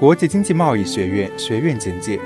[0.00, 2.18] 国际经济贸易学院学院简介：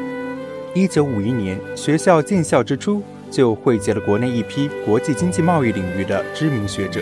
[0.77, 7.01] 一九五一年，学校建校之初就汇集了国内一批国际经济贸易领域的知名学者。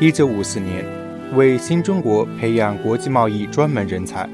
[0.00, 0.84] 一九五四年，
[1.36, 4.28] 为新中国培养国际贸易专门人才。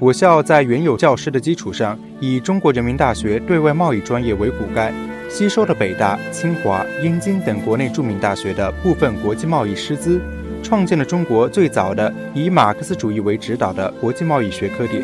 [0.00, 4.92] 我校在原有教师的基础上，以中国人民大学对外贸易专业为骨干，
[5.30, 10.20] 吸收了北大、清华、燕京等国内著名大学的部分国际贸易师资，
[10.62, 15.02] 创建了中国最早的以马克思主义为指导的国际贸易学科点，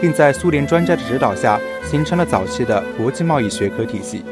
[0.00, 4.24] 并在苏联专家的指导下，形成了早期的国际贸易学科体系。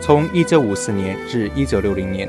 [0.00, 2.28] 从1954年至1960年，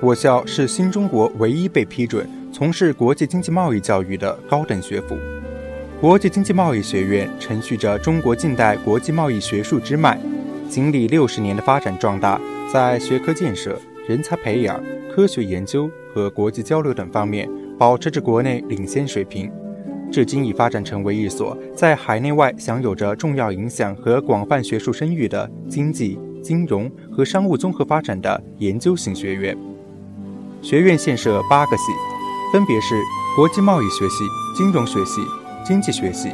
[0.00, 5.16] 我校是新中国唯一被批准从事国际经济贸易教育的高等学府。
[6.00, 10.18] 国际经济贸易学院承续着中国近代国际贸易学术之脉，
[10.68, 12.40] 经历六十年的发展壮大，
[12.72, 14.82] 在学科建设、人才培养、
[15.14, 19.50] 科学研究和国际交流等方面保持着国内领先水平，
[20.10, 29.56] 至今已发展成为一所在海内外享有着重要影响和广泛学术声誉的经济、金融和商务综合发展的研究型学院。
[30.60, 31.84] 学院现设八个系，
[32.52, 32.94] 分别是
[33.36, 34.24] 国际贸易学系、
[34.56, 35.20] 金融学系。
[35.64, 36.28] 经济学系、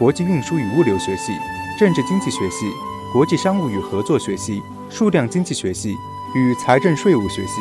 [0.00, 1.30] 国际运输与物流学系、
[1.78, 2.66] 政治经济学系、
[3.12, 5.94] 国际商务与合作学系、数量经济学系
[6.34, 7.60] 与财政税务学系。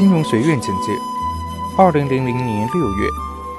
[0.00, 0.92] 金融学院简介：
[1.76, 3.06] 二零零零年六月，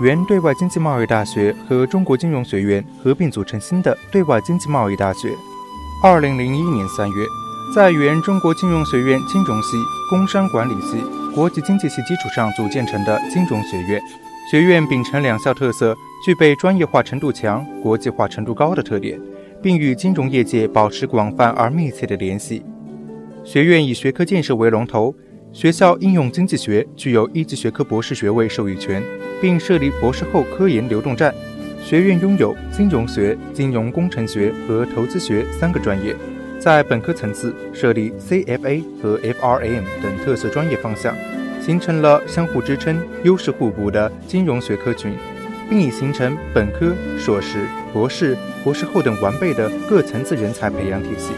[0.01, 5.37] 原对外经济贸易大学和中国金融学院合并组成新的对外经济贸易大学。
[6.03, 7.27] 二零零一年三月，
[7.75, 9.77] 在原中国金融学院金融系、
[10.09, 10.97] 工商管理系、
[11.35, 14.01] 国际经济系基础上组建成的金融学院。
[14.49, 15.95] 学院秉承两校特色，
[16.25, 19.21] 具备专业化程度强、国际化程度高的特点，
[19.61, 22.65] 并与金融业界保持广泛而密切的联系。
[23.43, 25.13] 学院以学科建设为龙头。
[25.53, 29.03] 学校应用经济学具有一级学科博士学位授予权，
[29.41, 31.33] 并设立博士后科研流动站。
[31.83, 36.15] 学院拥有金融学、金融工程学和投资学三个专业，
[36.57, 41.13] 在本科层次设立 CFA 和 FRM 等特色专业方向，
[41.59, 45.13] 形成了相互支撑、优势互补的金融学科群，
[45.69, 51.33] 并已形成本科、硕士、博士、博士后等完备的各层次人才培养体系。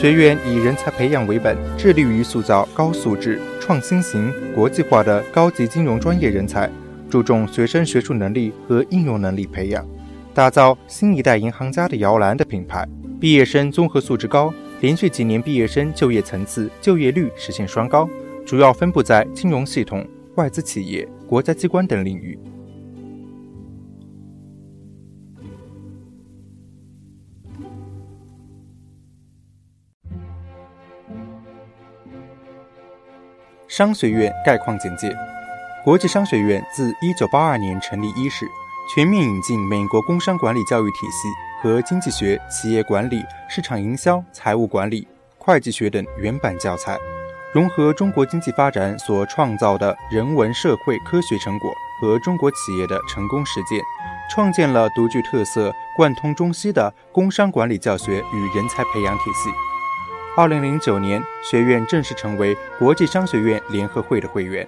[0.00, 6.70] 学院以人才培养为本，致力于塑造高素质、创新型、国际化的高级金融专业人才，
[7.10, 9.86] 注重学生学术能力和应用能力培养，
[10.32, 12.88] 打造新一代银行家的摇篮的品牌。
[13.20, 14.50] 毕业生综合素质高，
[14.80, 18.08] 连续几年毕业生就业层次、就业率实现双高，
[18.46, 20.02] 主要分布在金融系统、
[20.36, 22.38] 外资企业、国家机关等领域。
[33.80, 35.10] 商学院概况简介：
[35.82, 38.46] 国际商学院自1982年成立伊始，
[38.94, 41.28] 全面引进美国工商管理教育体系
[41.62, 45.08] 和经济学、企业管理、市场营销、财务管理、
[45.38, 46.98] 会计学等原版教材，
[47.54, 53.80] 融合中国经济发展所创造的人文社会科学成果和中国企业的成功实践，
[54.30, 59.48] 创建了独具特色、贯通中西的工商管理教学与人才培养体系。
[60.36, 64.66] 二零零九年，学院正式成为国际商学院联合会的会员。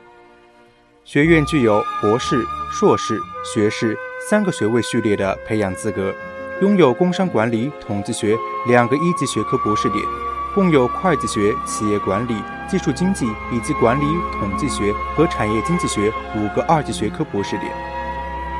[1.04, 3.96] 学院具有博士、硕士、学士
[4.28, 6.12] 三个学位序列的培养资格，
[6.60, 8.36] 拥有工商管理、统计学
[8.66, 10.04] 两个一级学科博士点，
[10.52, 12.34] 共有会计学、企业管理、
[12.68, 14.04] 技术经济以及管理
[14.40, 17.72] 统计学和产业经济学五个二级学科博士点。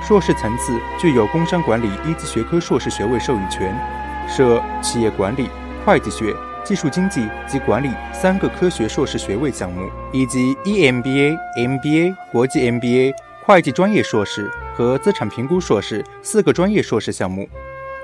[0.07, 3.77] 硕士层次具有工商管理一级学科硕士学位授予权，
[4.29, 5.49] 设企业管理、
[5.85, 6.33] 会计学。
[6.65, 13.13] 技术经济及管理三个科学硕士学位项目，以及 EMBA、MBA、国际 MBA、
[13.45, 17.49] 会计专业硕士和资产评估硕士四个专业硕士项目。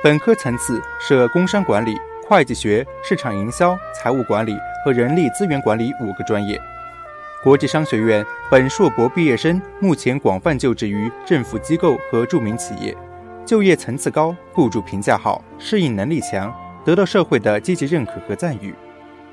[0.03, 1.97] 本科层次设工商管理、
[2.27, 6.61] 会计学、市场营销、财务管理和人力资源管理五个专业。
[7.43, 12.97] 国际商学院本硕博毕业生目前广泛就职于政府机构和著名企业，
[13.47, 16.53] 就业层次高，雇主评价好，适应能力强。
[16.89, 18.75] 得到社会的积极认可和赞誉，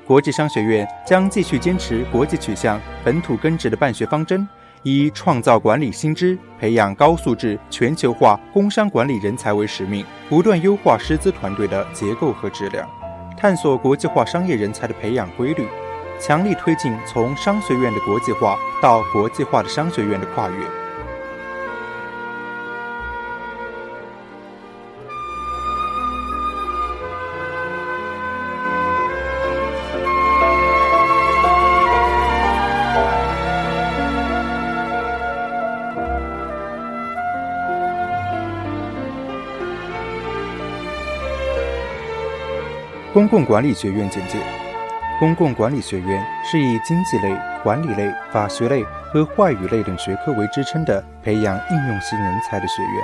[0.06, 4.46] 国际商学院将继续坚持国际取向、本土根植的办学方针，
[4.82, 12.86] 以创造管理新知、培养高素质、全球化工商管理人才为使命，不断优化师资团队的结构和质量，
[13.38, 15.66] 探索国际化商业人才的培养规律，
[16.20, 20.85] 强力推进从商学院的国际化到国际化的商学院的跨越。
[43.16, 44.36] 公共管理学院简介：
[45.18, 53.02] 公共管理学院是以经济类、管理类、法学类和外语类等学科为支撑的培养应用型人才的学院，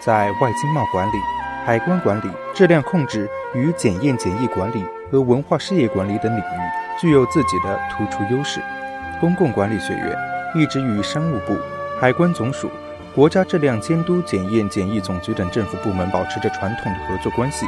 [0.00, 1.12] 在外经贸管理、
[1.64, 8.60] 海关管理、质量控制与检验检疫管理和文化事业管理等领域具有自己的突出优势。
[9.20, 10.18] 公共管理学院
[10.56, 11.56] 一直与商务部、
[12.00, 12.68] 海关总署、
[13.14, 17.66] 国家质量监督检验检疫总局等政府部门保持着传统的合作关系。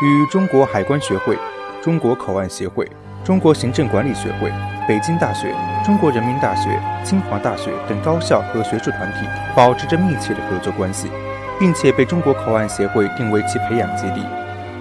[0.00, 1.36] 与中国海关学会、
[1.82, 2.88] 中国口岸协会、
[3.24, 4.48] 中国行政管理学会、
[4.86, 5.52] 北京大学、
[5.84, 11.10] 中国人民大学、清华大学等高校和学术团体保持着密切的合作关系，
[11.58, 14.24] 并且被中国口岸协会定为其培养基地。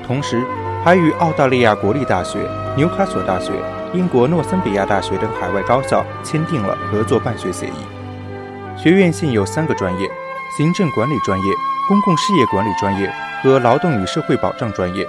[0.06, 0.46] 同时，
[0.84, 2.38] 还与澳大利亚国立大学、
[2.76, 3.52] 纽卡索大学、
[3.94, 8.78] 英国诺森比亚大学等海外高校签订了合作办学协议。
[8.78, 10.08] 学院现有三个专业：
[10.56, 11.46] 行政管理专业、
[11.90, 13.12] 公共事业管理专业。
[13.42, 15.08] 和劳动与社会保障专业，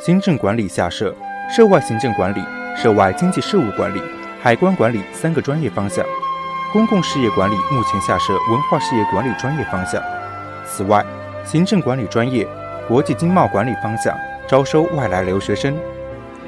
[0.00, 1.14] 行政管理下设
[1.54, 2.42] 涉外行政管理、
[2.76, 4.02] 涉外经济事务管理、
[4.42, 6.04] 海关管理三个专业方向；
[6.72, 10.02] 公共事业管理目前下设文化事业管理专业方向。
[10.66, 11.04] 此外，
[11.44, 12.46] 行政管理专业、
[12.86, 14.14] 国际经贸管理方向
[14.46, 15.76] 招收外来留学生。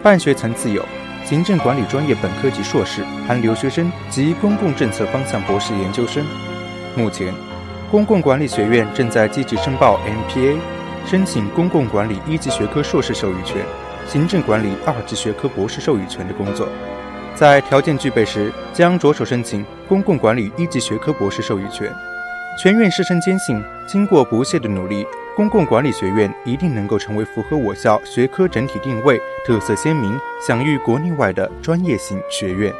[0.02, 0.82] 办学层次有
[1.26, 6.24] 行政管理专业本科及硕士含留学生及公共政策方向博士研究生。
[6.96, 7.34] 目前，
[7.90, 10.56] 公共管理学院正在积极申报 MPA。
[11.06, 13.64] 申请公共管理一级学科硕士授予权、
[14.06, 16.68] 行政管理二级学科博士授予权的工作，
[17.34, 21.92] 在条件具备时，将着手申请公共管理一级学科博士授予权。
[22.56, 25.04] 全院师生坚信，经过不懈的努力，
[25.34, 32.72] 公共管理学院一定能够成为符合我校学科整体定位、特色鲜明、享誉国内外的专业型学院。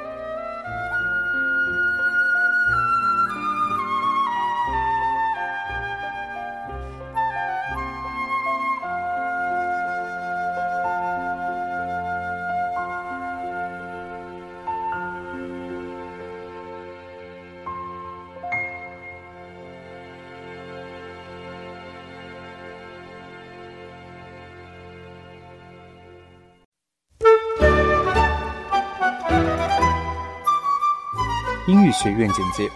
[31.92, 32.70] 学院简介：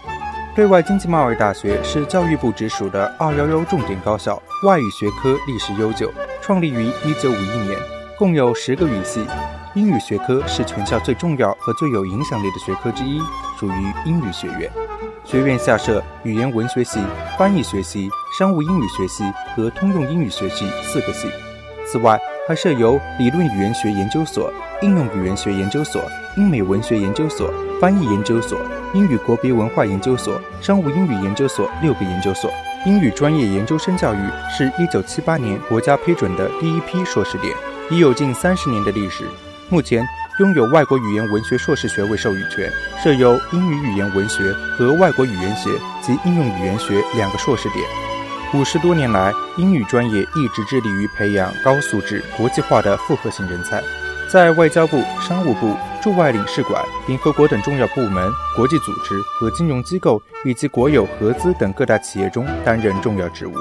[0.55, 7.77] 对外经济贸易大学是教育部直属的“二幺幺”重点高校，外语学科历史悠久，创立于一九五一年，
[8.17, 9.25] 共有十个语系。
[9.73, 13.19] 英语学科是全校最重要和最有影响力的学科之一，
[13.59, 14.71] 属于英语学院。
[15.25, 16.99] 学院下设语言文学系、
[17.37, 19.23] 翻译学系、商务英语学系
[19.55, 21.27] 和通用英语学系四个系。
[21.85, 22.17] 此外，
[22.47, 26.01] 还设有理论语言学研究所、应用语言学研究所、
[26.37, 27.51] 英美文学研究所、
[27.81, 28.57] 翻译研究所。
[28.95, 32.49] 英语国别文化研究所、商务英语研究所六个研究所。
[32.85, 34.17] 英语专业研究生教育
[34.49, 37.53] 是一九七八年国家批准的第一批硕士点，
[37.91, 39.25] 已有近三十年的历史。
[39.67, 40.07] 目前
[40.39, 42.71] 拥有外国语言文学硕士学位授予权，
[43.03, 45.69] 设有英语语言文学和外国语言学
[46.01, 47.83] 及应用语言学两个硕士点。
[48.53, 53.83] 五十多年来，英语专业一直致力于培养高素质、国际化的复合型人才，
[54.29, 55.75] 在外交部、商务部。
[56.05, 63.55] 驻外领事馆、联合国等重要部门、国际组织和金融机构以及国有合资等各大企业中担任重要职务。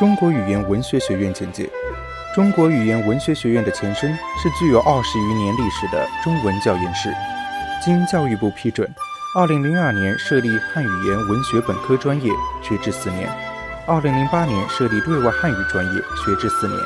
[0.00, 1.68] 中国语言文学学院简介：
[2.34, 4.10] 中国语言文学学院的前身
[4.42, 7.10] 是具有二十余年历史的中文教研室，
[7.84, 8.90] 经教育部批准，
[9.36, 13.28] 二零零二年设立汉语言文学本科专业，学制四年；
[13.86, 15.92] 二零零八年设立对外汉语专业，
[16.24, 16.80] 学制四年。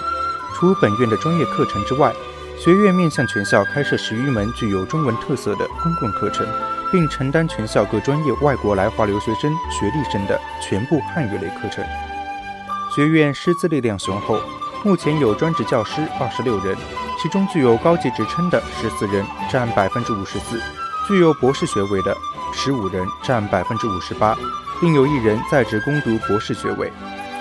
[0.56, 2.12] 除本院的专业课程之外，
[2.58, 6.44] 学院面向全校开设十余门具有中文特色的公共课程，
[6.90, 11.84] 并承担全校各专业外国来华留学生学历生的全部汉语类课程。
[12.94, 14.38] 学院师资力量雄厚，
[14.84, 16.76] 目前有专职教师二十六人，
[17.20, 20.56] 其中具有高级职称的十四人，占百分之五十四；
[21.08, 22.16] 具有博士学位的
[22.52, 24.36] 十五人，占百分之五十八；
[24.80, 26.92] 另有一人在职攻读博士学位。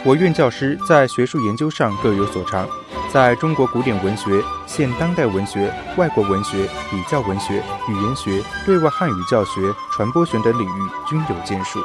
[0.04, 2.68] 我院教师在学术研究上各有所长，
[3.12, 11.80] 在中国古典文学、现当代文学、外国文学、比较文学、语言学、对外汉语教学、传播学等领域均有建树。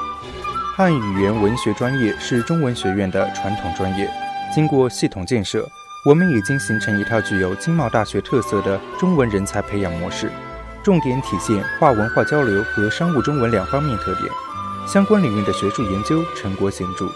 [0.78, 4.08] 汉语言文学专业是中文学院的传统专业，
[4.54, 5.68] 经过系统建设，
[6.04, 10.30] 我们已经形成一套具有经贸大学特色的中文人才培养模式，
[10.80, 14.30] 重点体现跨文化交流和商务中文两方面特点，
[14.86, 17.08] 相关领域的学术研究成果显著。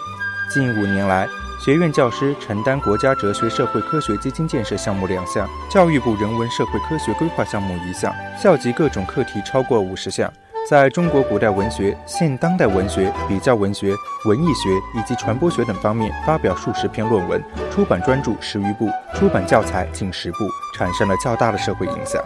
[0.52, 1.28] 近五年来，
[1.64, 10.28] 学院教师承担国家哲学社会科学基金建设项目两项，教育部人文社会科学规划项目一项，校级各种课题超过五十项，
[10.69, 13.92] 在中国古代文学、现当代文学、比较文学、
[14.26, 20.38] 文艺学以及传播学等方面发表数十篇论文，出版专著十余部，出版教材近十部，
[20.78, 22.23] 产生了较大的社会影响。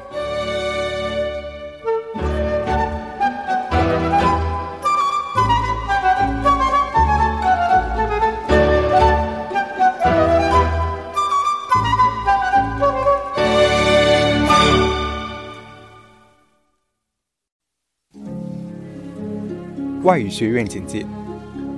[20.06, 21.04] 外语学院简介：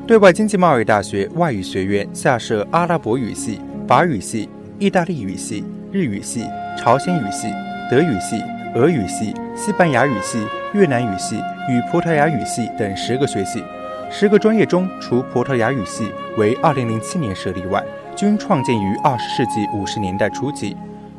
[0.06, 4.47] 对外经济贸易大学外语学院下设阿拉伯语系、法语系、
[4.78, 6.44] 意大利语系、日语系、
[6.76, 7.49] 朝鲜语系、
[7.90, 8.38] 德语系、
[8.75, 11.37] 俄语系、西班牙语系、越南语系
[11.70, 13.64] 与葡萄牙语系等十个学系。
[14.11, 17.82] 十个专业中，除葡萄牙语系为2007年设立外，
[18.14, 20.76] 均创建于20世纪50年代初期。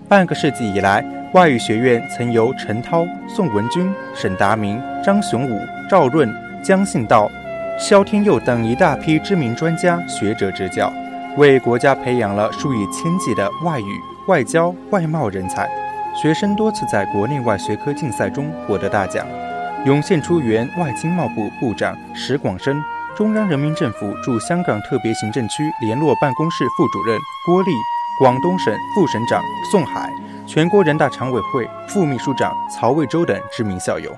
[0.07, 6.31] 半个世纪以来，外语学院曾由陈涛、宋文君、沈达明、张雄武、赵润。
[6.63, 7.29] 江信道、
[7.79, 10.91] 萧天佑等一大批知名专家学者执教，
[11.37, 15.67] 为国家培养了数以千计的外语、外交、外贸人才。
[16.21, 19.25] 学生多次在国内外学科竞赛中获得大奖，
[19.85, 22.83] 涌现出原外经贸部部长石广生、
[23.15, 27.71] 中央人民政府驻香港特别行政区联络办公室副主任郭立、
[28.19, 30.11] 广东省副省长宋海、
[30.45, 34.11] 全国人大常委会副秘书长曹魏洲等知名校友。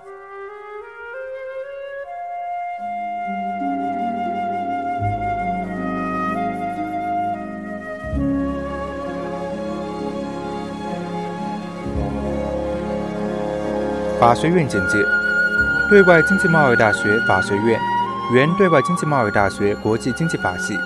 [14.22, 15.04] 法学院简介：
[15.90, 17.80] 对外经济贸易大学法学院，
[18.32, 20.78] 原对外经济贸易大学国际经济法系，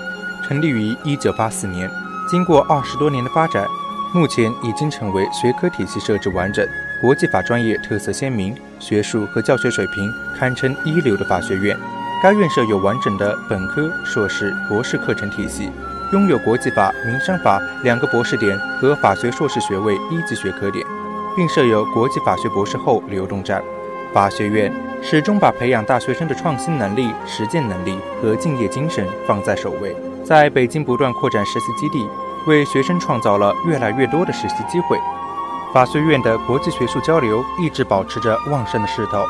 [0.42, 1.90] 成立于1984年。
[2.30, 3.68] 经过二十多年的发展，
[4.14, 6.66] 目前已经成为学科体系设置完整、
[7.02, 11.76] 国际法专业特色鲜明、学术和教学水平堪称一流的法学院。
[12.22, 15.70] 该院设有完整的本科、硕士、博士课程体系，
[16.10, 20.85] 拥有国际法、民商法两个博士点和法学硕士学位一级学科点。
[21.36, 23.62] 并设有国际法学博士后流动站。
[24.12, 32.08] 法学院始终把培养大学生的创新能力、实践能力和敬业精神放在首位，在北京不断扩展实习基地，
[32.46, 34.98] 为学生创造了越来越多的实习机会。
[35.74, 39.22] 法学院的国际学术交流一直保持着旺盛的势头。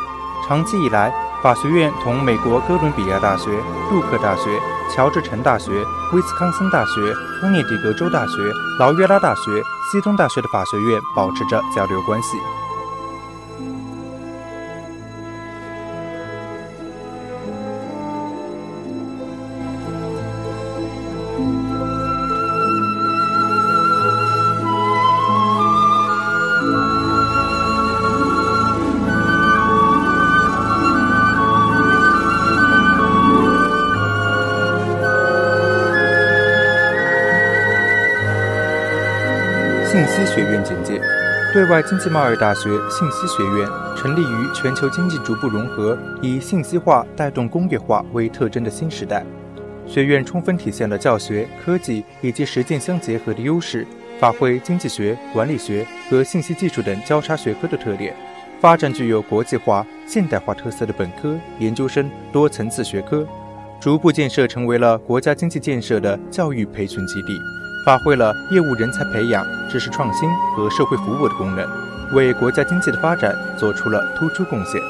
[0.46, 3.50] 长期以来，法学院同美国哥伦比亚大学、
[3.88, 4.50] 杜克大学、
[4.94, 9.62] 乔治城大学、威斯康森大学、康涅狄格州大学、劳约拉大学。
[9.88, 12.36] 西东大学的法学院保持着交流关系。
[41.68, 49.24] 外经济贸易大学信息学院成立于全球经济逐步融合、以信息化带动工业化为特征的新时代。
[49.86, 53.86] 学院充分体现了教学、科技以及实践相结合的优势，
[54.18, 58.14] 发挥经济学、管理学和信息技术等交叉学科的特点，
[58.60, 63.26] 发展具有国际化、现代化特色的本科、研究生多层次学科，
[63.80, 67.38] 逐步建设成为了国家经济建设的教育培训基地。
[67.86, 71.64] 发挥了业务人才培养、知识创新和社会服务的功能，
[72.12, 74.82] 为国家经济的发展做出了突出贡献。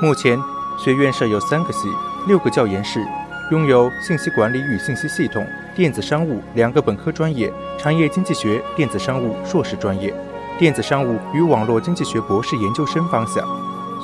[0.00, 0.36] 目前，
[0.76, 1.88] 学院设有三个系、
[2.26, 3.06] 六个教研室，
[3.52, 10.12] 拥有信息管理与信息系统、电子商务两个本科专业，产业经济学、电子商务硕士专业，
[10.58, 13.46] 电子商务与网络经济学博士研究生方向。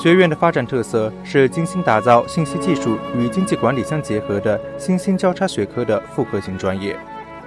[0.00, 6.96] 学院的发展特色是精心打造信息技术与经济管理相结合的新兴交叉学科的复合型专业。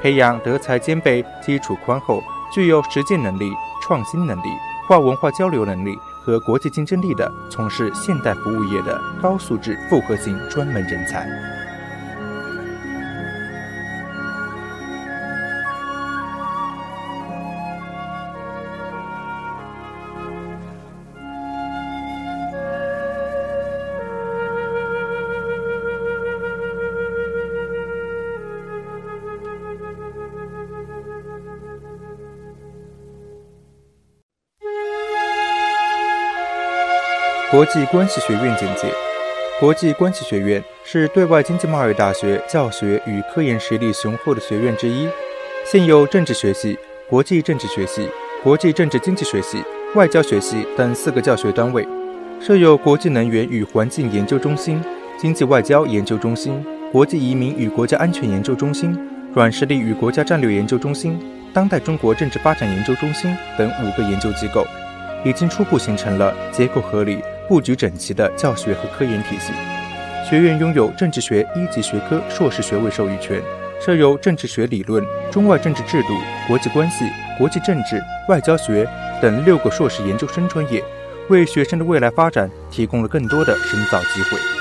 [0.02, 3.52] 培养德才兼备、基础宽厚、具有实践能力、
[3.84, 4.50] 创新能力、
[4.88, 11.61] 跨文化交流能力和国际竞争力的从事现代服务业的高素质复合型专门人才。
[37.52, 38.88] 国际关系学院简介：
[39.60, 45.06] 国际关系学院是对外经济贸易大学教学与科研实力雄厚的学院之一，
[45.66, 46.80] 现有政治学系、
[47.10, 48.10] 国际政治学系、
[48.42, 49.62] 国际政治经济学系、
[49.96, 51.86] 外交学系等四个教学单位，
[52.40, 54.82] 设有国际能源与环境研究中心、
[55.20, 58.98] 经济外交研究中心、国际移民与国家安全研究中心、
[59.34, 61.20] 软实力与国家战略研究中心、
[61.54, 64.66] 当代中国政治发展研究中心等五个研究机构，
[65.26, 67.22] 已经初步形成了结构合理。
[67.52, 69.52] 布局整齐的教学和科研体系，
[70.26, 73.42] 学院拥有政治学一级学科硕士学位授予权，
[73.82, 76.08] 设有政治学理论、中外政治制度、
[76.48, 77.04] 国际关系、
[77.38, 78.88] 国际政治、外交学
[79.22, 80.82] 等六个硕士研究生专业，
[81.28, 84.61] 为学生的未来发展提供了更多的深造机会。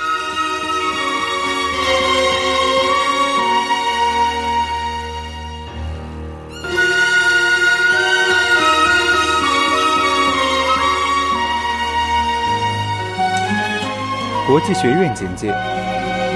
[14.51, 15.55] 国际学院简介：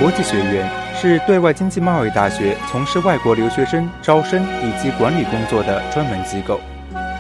[0.01, 6.61] 国际学院是对外经济贸易大学从事外国留学生招生以及管理工作的专门机构，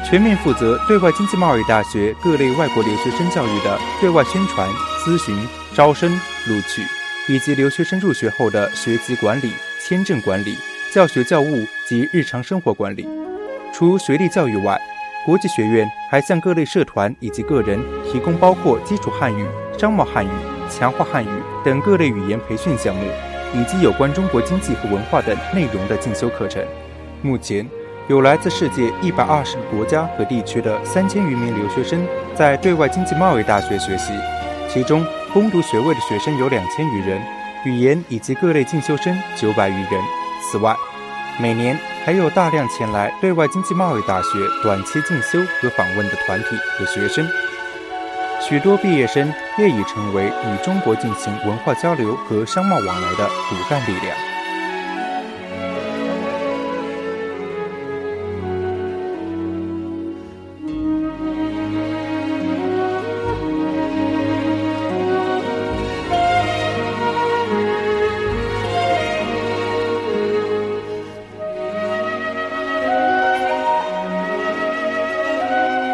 [0.09, 4.71] 全面负责对外经济贸易大学各类外国留学生教育的对外宣传、
[5.05, 5.37] 咨询、
[5.75, 6.09] 招生、
[6.47, 6.87] 录取，
[7.27, 9.53] 以及留学生入学后的学籍管理、
[9.85, 10.57] 签证管理、
[10.93, 13.05] 教学教务及日常生活管理。
[13.73, 14.81] 除学历教育外，
[15.27, 17.83] 国际学院还向各类社团以及个人
[18.13, 19.45] 提供包括基础汉语、
[19.77, 20.54] 商贸汉语。
[20.68, 21.29] 强化汉语
[21.64, 23.03] 等各类语言培训项目，
[23.55, 26.64] 以及有关中国经济和文化等内容的进修课程。
[27.22, 27.66] 目前，
[28.09, 34.12] 有来自世界一百二十个国家和地区的三千余名留学生在对外经济贸易大学学习，
[34.68, 37.22] 其中攻读学位的学生有两千余人，
[37.64, 40.03] 语言以及各类进修生九百余人。
[40.53, 40.77] 此外，
[41.40, 44.29] 每年还有大量前来对外经济贸易大学
[44.62, 47.27] 短期进修和访问的团体和学生。
[48.46, 49.26] 许多毕业生
[49.57, 54.35] 业已成为与中国进行文化交流和商贸往来的骨干力量。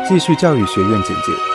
[0.09, 1.50] 继续教育学院简介。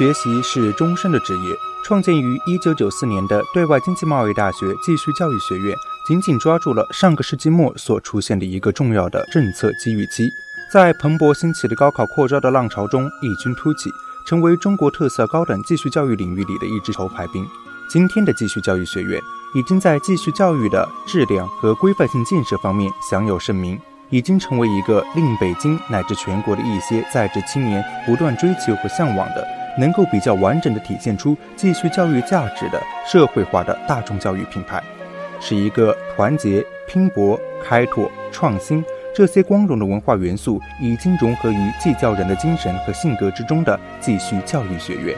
[0.00, 1.54] 学习是终身的职业。
[1.84, 10.30] 创建于1994年的对外经济贸易大学继续教育学院，紧紧抓住了上个世纪末所出现的一个重要的政策机遇期，
[10.72, 13.90] 在蓬勃兴起的高考扩招的浪潮中异军突起，
[14.26, 17.46] 成为中国特色高等继续教育领域里的一支头牌兵。
[17.86, 19.20] 今天的继续教育学院
[19.54, 29.59] 已经在继续教育的质量和规范性建设方面享有盛名，已经成为一个令北京乃至全国的一些在职青年不断追求和向往的。
[29.80, 34.82] 能够比较完整地体现出继续教育价值的社会化的大众教育品牌，
[35.40, 45.16] 是一个团结、拼搏、开拓、创新这些光荣的文化元素已经融合于继教人的精神和性格之中的继续教育学院。